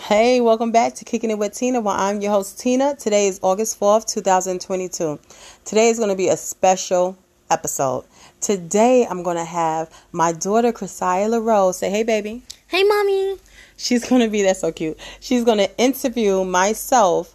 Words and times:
Hey, 0.00 0.40
welcome 0.40 0.72
back 0.72 0.94
to 0.94 1.04
Kicking 1.04 1.30
It 1.30 1.38
with 1.38 1.52
Tina. 1.52 1.82
Well, 1.82 1.94
I'm 1.94 2.22
your 2.22 2.30
host, 2.32 2.58
Tina. 2.58 2.96
Today 2.96 3.28
is 3.28 3.38
August 3.42 3.78
4th, 3.78 4.06
2022. 4.06 5.18
Today 5.66 5.90
is 5.90 5.98
going 5.98 6.08
to 6.08 6.16
be 6.16 6.28
a 6.28 6.38
special 6.38 7.18
episode. 7.50 8.06
Today, 8.40 9.06
I'm 9.10 9.22
going 9.22 9.36
to 9.36 9.44
have 9.44 9.90
my 10.12 10.32
daughter, 10.32 10.72
Chriscya 10.72 11.28
La'Rose. 11.28 11.74
Say, 11.74 11.90
hey, 11.90 12.02
baby. 12.02 12.42
Hey, 12.66 12.82
mommy. 12.82 13.36
She's 13.76 14.08
going 14.08 14.22
to 14.22 14.28
be, 14.28 14.40
that's 14.42 14.60
so 14.60 14.72
cute. 14.72 14.98
She's 15.20 15.44
going 15.44 15.58
to 15.58 15.76
interview 15.76 16.44
myself 16.44 17.34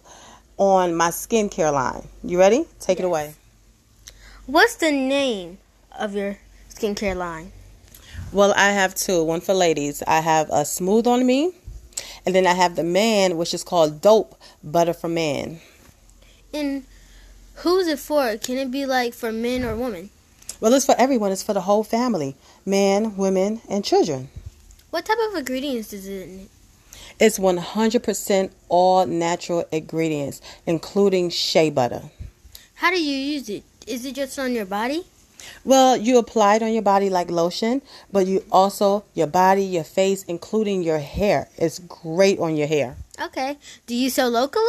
on 0.56 0.96
my 0.96 1.10
skincare 1.10 1.72
line. 1.72 2.08
You 2.24 2.40
ready? 2.40 2.64
Take 2.80 2.98
yes. 2.98 3.04
it 3.04 3.06
away. 3.06 3.34
What's 4.46 4.76
the 4.76 4.92
name 4.92 5.56
of 5.98 6.14
your 6.14 6.38
skincare 6.68 7.16
line? 7.16 7.52
Well, 8.30 8.52
I 8.56 8.70
have 8.70 8.94
two. 8.94 9.24
One 9.24 9.40
for 9.40 9.54
ladies. 9.54 10.02
I 10.06 10.20
have 10.20 10.50
a 10.50 10.66
Smooth 10.66 11.06
on 11.06 11.24
Me 11.24 11.52
and 12.26 12.34
then 12.34 12.46
I 12.46 12.52
have 12.52 12.76
the 12.76 12.84
man, 12.84 13.36
which 13.36 13.54
is 13.54 13.64
called 13.64 14.00
Dope 14.00 14.38
Butter 14.62 14.92
for 14.92 15.08
Man. 15.08 15.60
And 16.52 16.84
who's 17.56 17.86
it 17.86 17.98
for? 17.98 18.36
Can 18.36 18.58
it 18.58 18.70
be 18.70 18.86
like 18.86 19.14
for 19.14 19.32
men 19.32 19.64
or 19.64 19.76
women? 19.76 20.10
Well, 20.60 20.74
it's 20.74 20.86
for 20.86 20.94
everyone. 20.98 21.32
It's 21.32 21.42
for 21.42 21.54
the 21.54 21.62
whole 21.62 21.84
family 21.84 22.36
men, 22.66 23.16
women, 23.16 23.60
and 23.68 23.84
children. 23.84 24.28
What 24.90 25.06
type 25.06 25.18
of 25.30 25.36
ingredients 25.36 25.92
is 25.92 26.06
it 26.06 26.28
in 26.28 26.40
it? 26.40 26.50
It's 27.18 27.38
100% 27.38 28.50
all 28.68 29.06
natural 29.06 29.64
ingredients, 29.72 30.40
including 30.66 31.30
shea 31.30 31.70
butter. 31.70 32.02
How 32.74 32.90
do 32.90 33.02
you 33.02 33.16
use 33.16 33.48
it? 33.48 33.64
Is 33.86 34.04
it 34.04 34.14
just 34.14 34.38
on 34.38 34.52
your 34.52 34.64
body? 34.66 35.04
Well, 35.64 35.96
you 35.96 36.18
apply 36.18 36.56
it 36.56 36.62
on 36.62 36.72
your 36.72 36.82
body 36.82 37.10
like 37.10 37.30
lotion, 37.30 37.82
but 38.10 38.26
you 38.26 38.44
also 38.50 39.04
your 39.14 39.26
body, 39.26 39.64
your 39.64 39.84
face, 39.84 40.22
including 40.24 40.82
your 40.82 40.98
hair. 40.98 41.48
It's 41.56 41.78
great 41.80 42.38
on 42.38 42.56
your 42.56 42.66
hair. 42.66 42.96
Okay. 43.20 43.58
Do 43.86 43.94
you 43.94 44.10
sell 44.10 44.30
locally? 44.30 44.64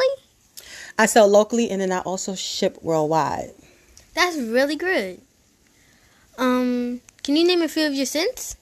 I 0.97 1.05
sell 1.05 1.27
locally 1.27 1.69
and 1.69 1.81
then 1.81 1.91
I 1.91 1.99
also 1.99 2.35
ship 2.35 2.77
worldwide. 2.81 3.51
That's 4.13 4.37
really 4.37 4.75
good. 4.75 5.21
Um, 6.37 7.01
can 7.23 7.35
you 7.35 7.45
name 7.45 7.61
a 7.61 7.67
few 7.67 7.87
of 7.87 7.93
your 7.93 8.05
scents? 8.05 8.57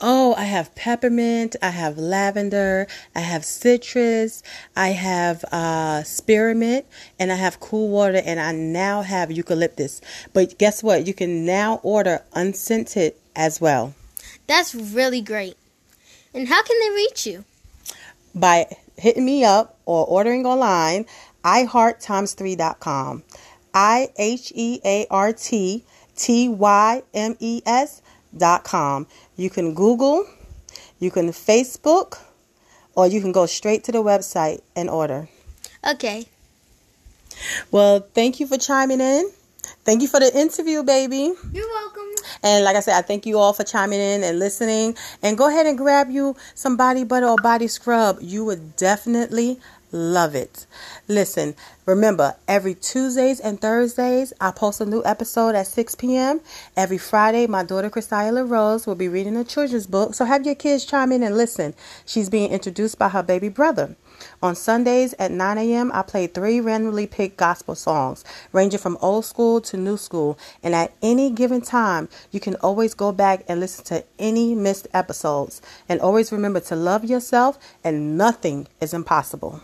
Oh, 0.00 0.34
I 0.34 0.44
have 0.44 0.74
peppermint, 0.74 1.54
I 1.62 1.70
have 1.70 1.96
lavender, 1.96 2.86
I 3.14 3.20
have 3.20 3.44
citrus, 3.44 4.42
I 4.76 4.88
have 4.88 5.44
uh, 5.44 6.02
spearmint, 6.02 6.84
and 7.18 7.30
I 7.30 7.36
have 7.36 7.60
cool 7.60 7.88
water, 7.88 8.20
and 8.24 8.40
I 8.40 8.52
now 8.52 9.02
have 9.02 9.30
eucalyptus. 9.30 10.00
But 10.32 10.58
guess 10.58 10.82
what? 10.82 11.06
You 11.06 11.14
can 11.14 11.46
now 11.46 11.80
order 11.82 12.22
unscented 12.34 13.14
as 13.36 13.60
well. 13.60 13.94
That's 14.46 14.74
really 14.74 15.20
great. 15.20 15.56
And 16.34 16.48
how 16.48 16.62
can 16.64 16.78
they 16.80 16.90
reach 16.96 17.26
you? 17.26 17.44
By 18.34 18.66
hitting 18.96 19.24
me 19.24 19.44
up 19.44 19.78
or 19.86 20.04
ordering 20.06 20.44
online, 20.44 21.06
ihearttimes3.com. 21.44 23.22
I 23.72 24.10
H 24.18 24.52
E 24.54 24.80
A 24.84 25.06
R 25.10 25.32
T 25.32 25.84
T 26.16 26.48
Y 26.48 27.02
M 27.12 27.36
E 27.38 27.62
S 27.64 28.02
dot 28.36 28.64
com. 28.64 29.06
You 29.36 29.50
can 29.50 29.74
Google, 29.74 30.26
you 30.98 31.10
can 31.10 31.28
Facebook, 31.28 32.18
or 32.94 33.06
you 33.06 33.20
can 33.20 33.32
go 33.32 33.46
straight 33.46 33.84
to 33.84 33.92
the 33.92 34.02
website 34.02 34.60
and 34.76 34.88
order. 34.90 35.28
Okay. 35.86 36.26
Well, 37.70 38.06
thank 38.14 38.38
you 38.40 38.46
for 38.46 38.56
chiming 38.56 39.00
in. 39.00 39.30
Thank 39.84 40.02
you 40.02 40.08
for 40.08 40.20
the 40.20 40.30
interview, 40.38 40.82
baby. 40.82 41.32
You're 41.52 41.68
welcome. 41.68 42.02
And 42.42 42.64
like 42.64 42.76
I 42.76 42.80
said, 42.80 42.96
I 42.96 43.02
thank 43.02 43.26
you 43.26 43.38
all 43.38 43.52
for 43.52 43.64
chiming 43.64 44.00
in 44.00 44.22
and 44.22 44.38
listening. 44.38 44.96
And 45.22 45.36
go 45.36 45.48
ahead 45.48 45.66
and 45.66 45.76
grab 45.76 46.10
you 46.10 46.36
some 46.54 46.76
body 46.76 47.04
butter 47.04 47.26
or 47.26 47.36
body 47.36 47.66
scrub. 47.66 48.18
You 48.20 48.44
would 48.44 48.76
definitely 48.76 49.58
Love 49.94 50.34
it. 50.34 50.66
Listen, 51.06 51.54
remember, 51.86 52.36
every 52.48 52.74
Tuesdays 52.74 53.40
and 53.40 53.60
Thursdays, 53.60 54.32
I 54.40 54.50
post 54.50 54.80
a 54.80 54.86
new 54.86 55.02
episode 55.04 55.54
at 55.54 55.66
6 55.66 55.94
p.m. 55.96 56.40
Every 56.76 56.98
Friday, 56.98 57.46
my 57.46 57.62
daughter, 57.64 57.90
Chriscya 57.90 58.48
Rose, 58.48 58.86
will 58.86 58.94
be 58.94 59.08
reading 59.08 59.36
a 59.36 59.44
children's 59.44 59.86
book. 59.86 60.14
So 60.14 60.24
have 60.24 60.46
your 60.46 60.54
kids 60.54 60.84
chime 60.84 61.12
in 61.12 61.22
and 61.22 61.36
listen. 61.36 61.74
She's 62.06 62.30
being 62.30 62.50
introduced 62.50 62.98
by 62.98 63.08
her 63.08 63.22
baby 63.22 63.48
brother. 63.48 63.96
On 64.42 64.54
Sundays 64.54 65.14
at 65.18 65.30
9 65.30 65.58
a.m., 65.58 65.90
I 65.92 66.02
play 66.02 66.26
three 66.26 66.60
randomly 66.60 67.06
picked 67.06 67.36
gospel 67.36 67.74
songs, 67.74 68.24
ranging 68.52 68.80
from 68.80 68.96
old 69.00 69.24
school 69.24 69.60
to 69.62 69.76
new 69.76 69.96
school. 69.96 70.38
And 70.62 70.74
at 70.74 70.92
any 71.02 71.30
given 71.30 71.60
time, 71.60 72.08
you 72.30 72.40
can 72.40 72.54
always 72.56 72.94
go 72.94 73.12
back 73.12 73.44
and 73.48 73.60
listen 73.60 73.84
to 73.86 74.04
any 74.18 74.54
missed 74.54 74.86
episodes. 74.94 75.60
And 75.88 76.00
always 76.00 76.32
remember 76.32 76.60
to 76.60 76.76
love 76.76 77.04
yourself, 77.04 77.58
and 77.82 78.16
nothing 78.16 78.68
is 78.80 78.94
impossible. 78.94 79.60